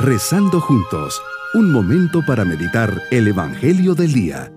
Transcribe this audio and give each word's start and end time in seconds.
Rezando 0.00 0.60
juntos, 0.60 1.20
un 1.54 1.72
momento 1.72 2.20
para 2.24 2.44
meditar 2.44 3.02
el 3.10 3.26
Evangelio 3.26 3.96
del 3.96 4.12
Día. 4.12 4.52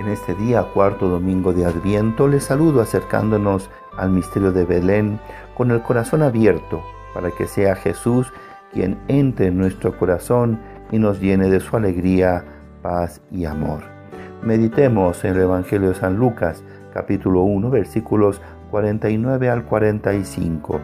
En 0.00 0.08
este 0.08 0.34
día, 0.36 0.62
cuarto 0.72 1.08
domingo 1.08 1.52
de 1.52 1.66
Adviento, 1.66 2.26
les 2.26 2.44
saludo 2.44 2.80
acercándonos 2.80 3.68
al 3.98 4.08
misterio 4.08 4.50
de 4.50 4.64
Belén 4.64 5.20
con 5.54 5.70
el 5.70 5.82
corazón 5.82 6.22
abierto 6.22 6.82
para 7.12 7.30
que 7.30 7.46
sea 7.46 7.76
Jesús 7.76 8.32
quien 8.72 8.98
entre 9.08 9.48
en 9.48 9.58
nuestro 9.58 9.98
corazón 9.98 10.58
y 10.90 10.98
nos 10.98 11.20
llene 11.20 11.50
de 11.50 11.60
su 11.60 11.76
alegría, 11.76 12.46
paz 12.80 13.20
y 13.30 13.44
amor. 13.44 13.82
Meditemos 14.42 15.22
en 15.22 15.36
el 15.36 15.42
Evangelio 15.42 15.90
de 15.90 15.96
San 15.96 16.16
Lucas, 16.16 16.64
capítulo 16.92 17.42
1, 17.42 17.70
versículos 17.70 18.40
49 18.70 19.48
al 19.48 19.64
45. 19.64 20.80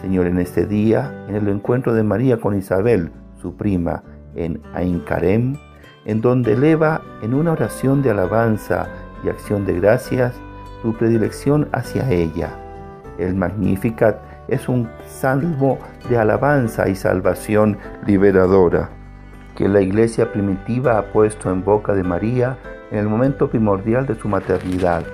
Señor, 0.00 0.26
en 0.26 0.38
este 0.38 0.66
día, 0.66 1.26
en 1.28 1.36
el 1.36 1.48
encuentro 1.48 1.94
de 1.94 2.02
María 2.02 2.38
con 2.38 2.56
Isabel, 2.56 3.12
su 3.40 3.56
prima, 3.56 4.02
en 4.34 4.60
Aincarem, 4.74 5.56
en 6.04 6.20
donde 6.20 6.54
eleva 6.54 7.02
en 7.22 7.34
una 7.34 7.52
oración 7.52 8.02
de 8.02 8.10
alabanza 8.10 8.88
y 9.24 9.28
acción 9.28 9.64
de 9.66 9.74
gracias 9.74 10.34
tu 10.82 10.96
predilección 10.96 11.68
hacia 11.72 12.10
ella. 12.10 12.50
El 13.18 13.34
Magnificat 13.34 14.18
es 14.48 14.68
un 14.68 14.88
salmo 15.06 15.78
de 16.08 16.18
alabanza 16.18 16.88
y 16.88 16.96
salvación 16.96 17.78
liberadora 18.06 18.90
que 19.54 19.68
la 19.68 19.80
iglesia 19.80 20.32
primitiva 20.32 20.98
ha 20.98 21.12
puesto 21.12 21.50
en 21.50 21.62
boca 21.62 21.94
de 21.94 22.02
María 22.02 22.56
en 22.90 22.98
el 22.98 23.08
momento 23.08 23.48
primordial 23.48 24.06
de 24.06 24.14
su 24.14 24.26
maternidad 24.26 25.04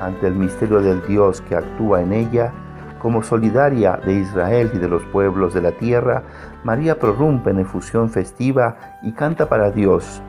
ante 0.00 0.26
el 0.26 0.34
misterio 0.34 0.80
del 0.80 1.06
Dios 1.06 1.40
que 1.42 1.54
actúa 1.54 2.02
en 2.02 2.12
ella, 2.12 2.52
como 2.98 3.22
solidaria 3.22 3.98
de 4.04 4.14
Israel 4.14 4.70
y 4.74 4.78
de 4.78 4.88
los 4.88 5.02
pueblos 5.04 5.54
de 5.54 5.62
la 5.62 5.72
tierra, 5.72 6.22
María 6.64 6.98
prorrumpe 6.98 7.50
en 7.50 7.60
efusión 7.60 8.10
festiva 8.10 8.76
y 9.02 9.12
canta 9.12 9.48
para 9.48 9.70
Dios. 9.70 10.22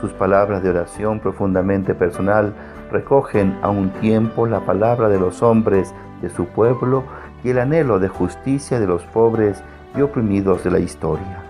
Sus 0.00 0.12
palabras 0.12 0.62
de 0.62 0.70
oración 0.70 1.20
profundamente 1.20 1.94
personal 1.94 2.54
recogen 2.90 3.58
a 3.62 3.70
un 3.70 3.90
tiempo 4.00 4.46
la 4.46 4.60
palabra 4.60 5.08
de 5.08 5.18
los 5.18 5.42
hombres 5.42 5.94
de 6.20 6.28
su 6.28 6.46
pueblo 6.46 7.04
y 7.42 7.50
el 7.50 7.58
anhelo 7.58 7.98
de 7.98 8.08
justicia 8.08 8.78
de 8.78 8.86
los 8.86 9.02
pobres 9.04 9.62
y 9.96 10.02
oprimidos 10.02 10.64
de 10.64 10.70
la 10.70 10.78
historia. 10.80 11.42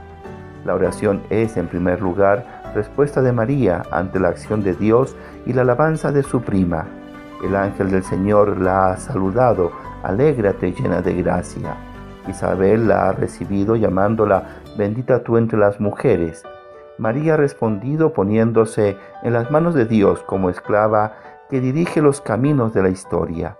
La 0.64 0.74
oración 0.74 1.22
es, 1.30 1.56
en 1.56 1.66
primer 1.66 2.00
lugar, 2.00 2.62
respuesta 2.74 3.20
de 3.20 3.32
María 3.32 3.82
ante 3.90 4.20
la 4.20 4.28
acción 4.28 4.62
de 4.62 4.74
Dios 4.74 5.16
y 5.44 5.52
la 5.52 5.62
alabanza 5.62 6.12
de 6.12 6.22
su 6.22 6.40
prima, 6.40 6.86
el 7.42 7.56
ángel 7.56 7.90
del 7.90 8.04
Señor 8.04 8.58
la 8.60 8.92
ha 8.92 8.96
saludado, 8.96 9.72
alégrate 10.02 10.72
llena 10.72 11.02
de 11.02 11.14
gracia. 11.14 11.76
Isabel 12.28 12.88
la 12.88 13.08
ha 13.08 13.12
recibido 13.12 13.74
llamándola, 13.76 14.60
bendita 14.76 15.22
tú 15.24 15.36
entre 15.36 15.58
las 15.58 15.80
mujeres. 15.80 16.44
María 16.98 17.34
ha 17.34 17.36
respondido 17.36 18.12
poniéndose 18.12 18.96
en 19.22 19.32
las 19.32 19.50
manos 19.50 19.74
de 19.74 19.86
Dios 19.86 20.22
como 20.22 20.50
esclava 20.50 21.14
que 21.50 21.60
dirige 21.60 22.00
los 22.00 22.20
caminos 22.20 22.72
de 22.74 22.82
la 22.82 22.90
historia. 22.90 23.56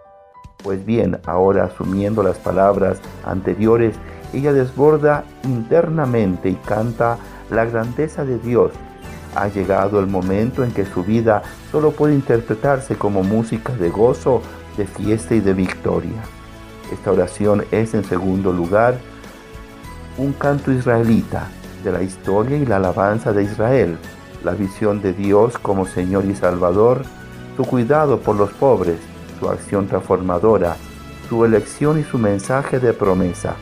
Pues 0.62 0.86
bien, 0.86 1.20
ahora 1.27 1.64
asumiendo 1.64 2.22
las 2.22 2.39
palabras 2.39 3.00
anteriores, 3.24 3.98
ella 4.33 4.52
desborda 4.52 5.24
internamente 5.42 6.48
y 6.48 6.55
canta 6.55 7.19
la 7.50 7.64
grandeza 7.64 8.24
de 8.24 8.39
Dios 8.39 8.72
ha 9.34 9.48
llegado 9.48 10.00
el 10.00 10.06
momento 10.06 10.64
en 10.64 10.72
que 10.72 10.84
su 10.84 11.05
vida 11.05 11.42
solo 11.70 11.92
puede 11.92 12.14
interpretarse 12.14 12.97
como 12.97 13.22
música 13.22 13.72
de 13.74 13.91
gozo, 13.91 14.42
de 14.77 14.86
fiesta 14.86 15.34
y 15.34 15.41
de 15.41 15.55
victoria. 15.55 16.22
Esta 16.92 17.12
oración 17.12 17.64
es 17.70 17.94
en 17.94 18.05
segundo 18.05 18.52
lugar 18.52 18.98
un 20.18 20.33
canto 20.33 20.70
israelita 20.73 21.48
de 21.83 21.92
la 21.92 22.02
historia 22.02 22.57
y 22.57 22.67
la 22.67 22.77
alabanza 22.77 23.33
de 23.33 23.45
Israel, 23.45 23.96
la 24.45 24.52
visión 24.52 25.01
de 25.01 25.12
Dios 25.12 25.58
como 25.58 25.86
Señor 25.86 26.27
y 26.27 26.34
Salvador, 26.34 27.02
su 27.57 27.64
cuidado 27.64 28.20
por 28.20 28.36
los 28.36 28.51
pobres, 28.52 28.98
su 29.40 29.48
acción 29.48 29.86
transformadora, 29.89 30.77
su 31.28 31.45
elección 31.45 31.98
y 31.98 32.05
su 32.05 32.18
mensaje 32.18 32.78
de 32.78 32.92
promesa. 32.92 33.55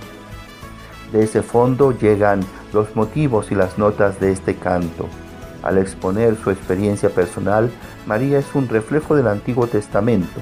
De 1.13 1.23
ese 1.25 1.43
fondo 1.43 1.93
llegan 1.93 2.41
los 2.73 2.95
motivos 2.95 3.51
y 3.51 3.55
las 3.55 3.79
notas 3.79 4.21
de 4.21 4.33
este 4.33 4.55
canto. 4.57 5.07
Al 5.63 5.79
exponer 5.79 6.37
su 6.43 6.51
experiencia 6.51 7.11
personal, 7.11 7.71
María 8.07 8.39
es 8.39 8.47
un 8.55 8.69
reflejo 8.69 9.15
del 9.15 9.29
Antiguo 9.29 9.67
Testamento. 9.67 10.41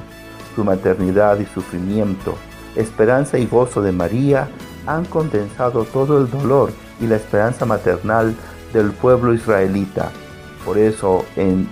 Su 0.55 0.65
maternidad 0.65 1.39
y 1.41 1.47
sufrimiento, 1.47 2.37
esperanza 2.77 3.39
y 3.39 3.47
gozo 3.47 3.83
de 3.83 3.93
María 3.93 4.49
han 4.87 5.05
condensado 5.05 5.85
todo 5.85 6.19
el 6.19 6.31
dolor 6.31 6.71
y 7.01 7.07
la 7.07 7.17
esperanza 7.17 7.67
maternal 7.67 8.35
del 8.73 8.93
pueblo 8.93 9.35
israelita. 9.35 10.11
Por 10.65 10.79
eso 10.79 11.25
en, 11.37 11.69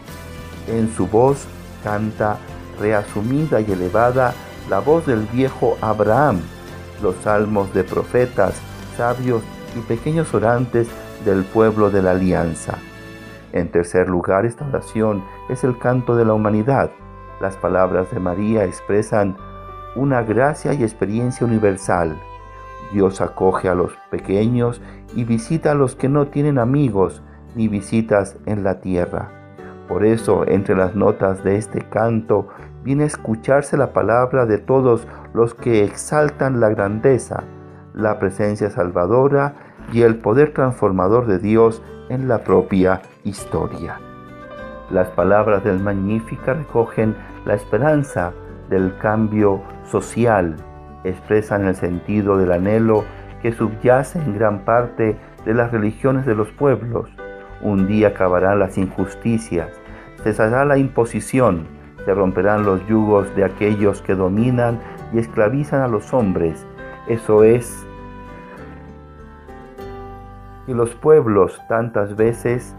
en 0.68 0.92
su 0.94 1.06
voz 1.06 1.46
canta 1.82 2.38
reasumida 2.80 3.60
y 3.60 3.72
elevada 3.72 4.34
la 4.68 4.80
voz 4.80 5.06
del 5.06 5.20
viejo 5.32 5.78
Abraham, 5.80 6.40
los 7.02 7.14
salmos 7.22 7.72
de 7.72 7.84
profetas, 7.84 8.54
sabios 8.96 9.42
y 9.76 9.80
pequeños 9.80 10.34
orantes 10.34 10.88
del 11.24 11.44
pueblo 11.44 11.90
de 11.90 12.02
la 12.02 12.12
alianza. 12.12 12.78
En 13.56 13.70
tercer 13.70 14.10
lugar, 14.10 14.44
esta 14.44 14.68
oración 14.68 15.24
es 15.48 15.64
el 15.64 15.78
canto 15.78 16.14
de 16.14 16.26
la 16.26 16.34
humanidad. 16.34 16.90
Las 17.40 17.56
palabras 17.56 18.10
de 18.10 18.20
María 18.20 18.64
expresan 18.64 19.34
una 19.94 20.22
gracia 20.22 20.74
y 20.74 20.82
experiencia 20.82 21.46
universal. 21.46 22.18
Dios 22.92 23.22
acoge 23.22 23.70
a 23.70 23.74
los 23.74 23.96
pequeños 24.10 24.82
y 25.14 25.24
visita 25.24 25.70
a 25.70 25.74
los 25.74 25.96
que 25.96 26.10
no 26.10 26.26
tienen 26.26 26.58
amigos 26.58 27.22
ni 27.54 27.66
visitas 27.66 28.36
en 28.44 28.62
la 28.62 28.82
tierra. 28.82 29.30
Por 29.88 30.04
eso, 30.04 30.46
entre 30.46 30.76
las 30.76 30.94
notas 30.94 31.42
de 31.42 31.56
este 31.56 31.80
canto, 31.80 32.48
viene 32.84 33.04
a 33.04 33.06
escucharse 33.06 33.78
la 33.78 33.94
palabra 33.94 34.44
de 34.44 34.58
todos 34.58 35.08
los 35.32 35.54
que 35.54 35.82
exaltan 35.82 36.60
la 36.60 36.68
grandeza, 36.68 37.44
la 37.94 38.18
presencia 38.18 38.68
salvadora 38.68 39.54
y 39.92 40.02
el 40.02 40.16
poder 40.16 40.52
transformador 40.52 41.26
de 41.26 41.38
Dios 41.38 41.82
en 42.08 42.28
la 42.28 42.44
propia 42.44 43.02
historia. 43.24 44.00
Las 44.90 45.08
palabras 45.10 45.64
del 45.64 45.80
Magnífica 45.80 46.54
recogen 46.54 47.16
la 47.44 47.54
esperanza 47.54 48.32
del 48.68 48.96
cambio 48.98 49.62
social, 49.84 50.56
expresan 51.04 51.66
el 51.66 51.74
sentido 51.74 52.36
del 52.36 52.52
anhelo 52.52 53.04
que 53.42 53.52
subyace 53.52 54.18
en 54.18 54.34
gran 54.34 54.64
parte 54.64 55.16
de 55.44 55.54
las 55.54 55.72
religiones 55.72 56.26
de 56.26 56.34
los 56.34 56.50
pueblos. 56.52 57.08
Un 57.62 57.86
día 57.86 58.08
acabarán 58.08 58.58
las 58.58 58.78
injusticias, 58.78 59.70
cesará 60.22 60.64
la 60.64 60.78
imposición, 60.78 61.66
se 62.04 62.14
romperán 62.14 62.64
los 62.64 62.86
yugos 62.86 63.34
de 63.34 63.44
aquellos 63.44 64.02
que 64.02 64.14
dominan 64.14 64.80
y 65.12 65.18
esclavizan 65.18 65.82
a 65.82 65.88
los 65.88 66.12
hombres. 66.14 66.64
Eso 67.08 67.42
es 67.42 67.86
y 70.66 70.74
los 70.74 70.94
pueblos 70.94 71.60
tantas 71.68 72.16
veces 72.16 72.74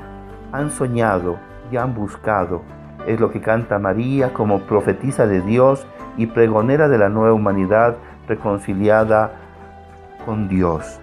han 0.51 0.71
soñado 0.71 1.37
y 1.71 1.77
han 1.77 1.93
buscado. 1.93 2.61
Es 3.05 3.19
lo 3.19 3.31
que 3.31 3.41
canta 3.41 3.79
María 3.79 4.33
como 4.33 4.61
profetisa 4.61 5.27
de 5.27 5.41
Dios 5.41 5.87
y 6.17 6.27
pregonera 6.27 6.89
de 6.89 6.97
la 6.97 7.09
nueva 7.09 7.33
humanidad 7.33 7.95
reconciliada 8.27 9.31
con 10.25 10.49
Dios. 10.49 10.99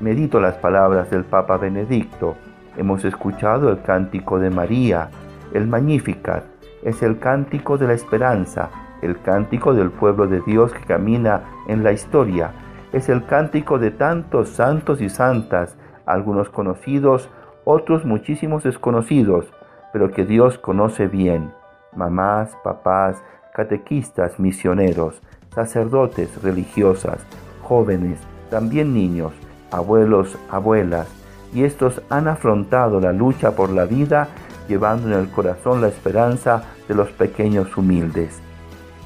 Medito 0.00 0.40
las 0.40 0.56
palabras 0.56 1.10
del 1.10 1.24
Papa 1.24 1.56
Benedicto. 1.56 2.36
Hemos 2.76 3.04
escuchado 3.04 3.70
el 3.70 3.82
cántico 3.82 4.38
de 4.38 4.50
María, 4.50 5.08
el 5.54 5.66
Magnificat. 5.66 6.44
Es 6.82 7.02
el 7.02 7.18
cántico 7.18 7.76
de 7.78 7.86
la 7.86 7.92
esperanza, 7.94 8.70
el 9.02 9.20
cántico 9.20 9.74
del 9.74 9.90
pueblo 9.90 10.26
de 10.26 10.40
Dios 10.40 10.72
que 10.72 10.84
camina 10.84 11.42
en 11.68 11.84
la 11.84 11.92
historia. 11.92 12.52
Es 12.92 13.08
el 13.08 13.24
cántico 13.26 13.78
de 13.78 13.90
tantos 13.90 14.50
santos 14.50 15.00
y 15.00 15.08
santas 15.08 15.76
algunos 16.12 16.48
conocidos, 16.50 17.28
otros 17.64 18.04
muchísimos 18.04 18.62
desconocidos, 18.62 19.46
pero 19.92 20.10
que 20.10 20.24
Dios 20.24 20.58
conoce 20.58 21.06
bien, 21.06 21.52
mamás, 21.94 22.56
papás, 22.62 23.22
catequistas, 23.54 24.38
misioneros, 24.38 25.20
sacerdotes, 25.54 26.42
religiosas, 26.42 27.18
jóvenes, 27.62 28.20
también 28.50 28.94
niños, 28.94 29.32
abuelos, 29.70 30.38
abuelas, 30.50 31.08
y 31.52 31.64
estos 31.64 32.00
han 32.10 32.28
afrontado 32.28 33.00
la 33.00 33.12
lucha 33.12 33.52
por 33.56 33.70
la 33.70 33.84
vida 33.84 34.28
llevando 34.68 35.08
en 35.08 35.14
el 35.14 35.28
corazón 35.28 35.80
la 35.80 35.88
esperanza 35.88 36.62
de 36.88 36.94
los 36.94 37.10
pequeños 37.10 37.76
humildes. 37.76 38.40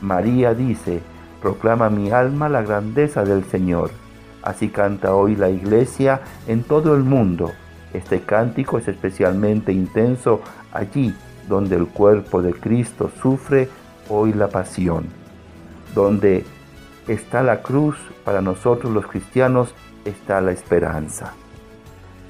María 0.02 0.52
dice, 0.52 1.00
proclama 1.40 1.88
mi 1.88 2.10
alma 2.10 2.50
la 2.50 2.60
grandeza 2.60 3.24
del 3.24 3.44
Señor. 3.44 3.90
Así 4.44 4.68
canta 4.68 5.14
hoy 5.14 5.36
la 5.36 5.48
iglesia 5.48 6.20
en 6.46 6.64
todo 6.64 6.94
el 6.94 7.02
mundo. 7.02 7.50
Este 7.94 8.20
cántico 8.20 8.76
es 8.76 8.86
especialmente 8.88 9.72
intenso 9.72 10.42
allí 10.70 11.14
donde 11.48 11.76
el 11.76 11.86
cuerpo 11.86 12.42
de 12.42 12.52
Cristo 12.52 13.10
sufre 13.22 13.70
hoy 14.10 14.34
la 14.34 14.48
pasión. 14.48 15.06
Donde 15.94 16.44
está 17.08 17.42
la 17.42 17.62
cruz, 17.62 17.96
para 18.22 18.42
nosotros 18.42 18.92
los 18.92 19.06
cristianos 19.06 19.74
está 20.04 20.42
la 20.42 20.52
esperanza. 20.52 21.32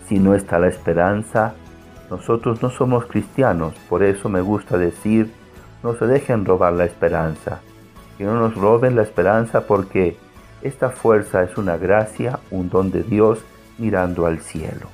Si 0.06 0.20
no 0.20 0.37
está 0.37 0.60
la 0.60 0.69
esperanza, 0.69 1.55
nosotros 2.10 2.62
no 2.62 2.70
somos 2.70 3.06
cristianos. 3.06 3.75
Por 3.88 4.05
eso 4.05 4.28
me 4.28 4.40
gusta 4.40 4.78
decir, 4.78 5.32
no 5.82 5.96
se 5.96 6.06
dejen 6.06 6.44
robar 6.44 6.75
la 6.75 6.84
esperanza. 6.84 7.60
Que 8.19 8.25
no 8.25 8.34
nos 8.34 8.55
roben 8.55 8.94
la 8.94 9.02
esperanza 9.02 9.67
porque 9.67 10.17
esta 10.64 10.88
fuerza 10.88 11.43
es 11.43 11.58
una 11.58 11.76
gracia, 11.76 12.40
un 12.50 12.70
don 12.70 12.90
de 12.90 13.02
Dios 13.02 13.44
mirando 13.78 14.25
al 14.25 14.40
cielo. 14.40 14.88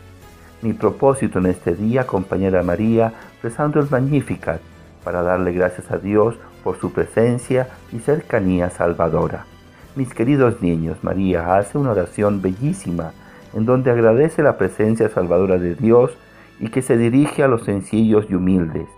Mi 0.62 0.72
propósito 0.72 1.38
en 1.38 1.46
este 1.46 1.76
día, 1.76 2.06
compañera 2.06 2.62
María, 2.64 3.14
rezando 3.40 3.81
el 3.81 3.88
Magnificat, 3.88 4.61
para 5.05 5.22
darle 5.22 5.52
gracias 5.52 5.90
a 5.93 5.99
Dios 5.99 6.37
por 6.64 6.78
su 6.78 6.93
presencia 6.93 7.69
y 7.93 8.00
cercanía 8.00 8.69
salvadora. 8.69 9.46
Mis 9.94 10.12
queridos 10.12 10.61
niños, 10.61 10.99
María 11.02 11.56
hace 11.56 11.78
una 11.78 11.93
oración 11.93 12.43
bellísima 12.43 13.12
en 13.55 13.64
donde 13.64 13.93
agradece 13.93 14.43
la 14.43 14.58
presencia 14.58 15.08
salvadora 15.08 15.56
de 15.58 15.76
Dios 15.76 16.11
y 16.58 16.70
que 16.70 16.82
se 16.82 16.96
dirige 16.96 17.44
a 17.44 17.49
los 17.49 17.64
sencillos 17.64 18.26
y 18.28 18.34
humildes. 18.34 18.88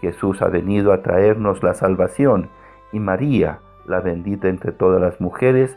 Jesús 0.00 0.40
ha 0.40 0.48
venido 0.48 0.92
a 0.92 1.02
traernos 1.02 1.62
la 1.64 1.74
salvación 1.74 2.48
y 2.92 3.00
María, 3.00 3.58
la 3.86 4.00
bendita 4.00 4.48
entre 4.48 4.72
todas 4.72 5.00
las 5.00 5.20
mujeres, 5.20 5.76